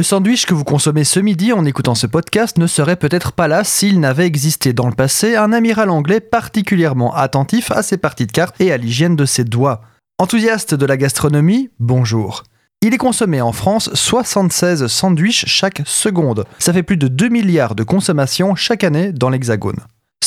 [0.00, 3.48] Le sandwich que vous consommez ce midi en écoutant ce podcast ne serait peut-être pas
[3.48, 8.26] là s'il n'avait existé dans le passé un amiral anglais particulièrement attentif à ses parties
[8.26, 9.82] de cartes et à l'hygiène de ses doigts.
[10.18, 12.44] Enthousiaste de la gastronomie, bonjour.
[12.80, 16.46] Il est consommé en France 76 sandwichs chaque seconde.
[16.58, 19.80] Ça fait plus de 2 milliards de consommation chaque année dans l'Hexagone.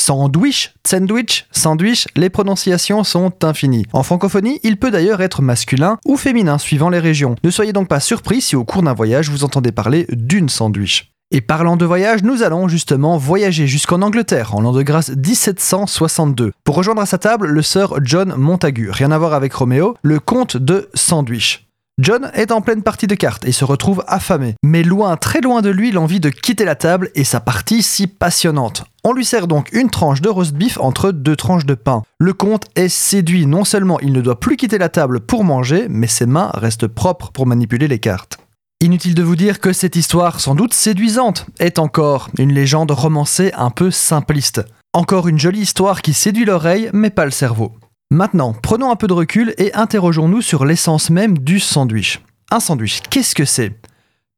[0.06, 3.86] Sandwich, sandwich, sandwich, les prononciations sont infinies.
[3.94, 7.36] En francophonie, il peut d'ailleurs être masculin ou féminin suivant les régions.
[7.42, 11.10] Ne soyez donc pas surpris si au cours d'un voyage vous entendez parler d'une sandwich.
[11.30, 16.52] Et parlant de voyage, nous allons justement voyager jusqu'en Angleterre en l'an de grâce 1762
[16.64, 20.20] pour rejoindre à sa table le sir John Montagu, rien à voir avec Roméo, le
[20.20, 21.63] comte de Sandwich.
[22.00, 25.62] John est en pleine partie de cartes et se retrouve affamé, mais loin, très loin
[25.62, 28.82] de lui, l'envie de quitter la table et sa partie si passionnante.
[29.04, 32.02] On lui sert donc une tranche de roast beef entre deux tranches de pain.
[32.18, 35.86] Le comte est séduit, non seulement il ne doit plus quitter la table pour manger,
[35.88, 38.38] mais ses mains restent propres pour manipuler les cartes.
[38.80, 43.52] Inutile de vous dire que cette histoire, sans doute séduisante, est encore une légende romancée
[43.56, 44.62] un peu simpliste.
[44.94, 47.72] Encore une jolie histoire qui séduit l'oreille, mais pas le cerveau.
[48.10, 52.20] Maintenant, prenons un peu de recul et interrogeons-nous sur l'essence même du sandwich.
[52.50, 53.72] Un sandwich, qu'est-ce que c'est?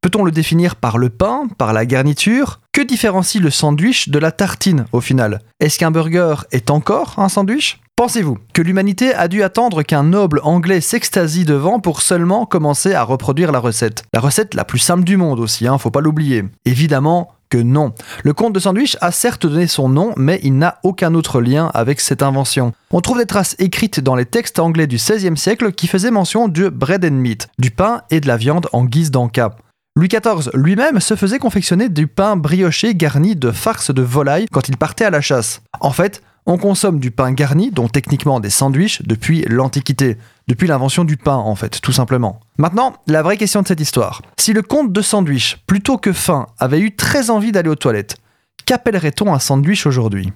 [0.00, 2.60] Peut-on le définir par le pain, par la garniture?
[2.72, 5.40] Que différencie le sandwich de la tartine au final?
[5.58, 7.80] Est-ce qu'un burger est encore un sandwich?
[7.96, 13.02] Pensez-vous que l'humanité a dû attendre qu'un noble anglais s'extasie devant pour seulement commencer à
[13.02, 14.04] reproduire la recette?
[14.12, 16.44] La recette la plus simple du monde aussi, hein, faut pas l'oublier.
[16.66, 17.92] Évidemment, que non.
[18.24, 21.70] Le comte de sandwich a certes donné son nom, mais il n'a aucun autre lien
[21.74, 22.72] avec cette invention.
[22.90, 26.48] On trouve des traces écrites dans les textes anglais du XVIe siècle qui faisaient mention
[26.48, 29.56] de bread and meat, du pain et de la viande en guise d'encas.
[29.98, 34.68] Louis XIV lui-même se faisait confectionner du pain brioché garni de farce de volaille quand
[34.68, 35.62] il partait à la chasse.
[35.80, 40.16] En fait, on consomme du pain garni, dont techniquement des sandwichs, depuis l'Antiquité,
[40.48, 42.40] depuis l'invention du pain en fait, tout simplement.
[42.56, 44.22] Maintenant, la vraie question de cette histoire.
[44.38, 48.16] Si le comte de sandwich, plutôt que faim, avait eu très envie d'aller aux toilettes,
[48.64, 50.32] qu'appellerait-on un sandwich aujourd'hui?